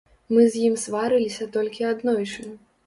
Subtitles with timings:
[0.37, 2.53] Мы з ім сварыліся толькі аднойчы.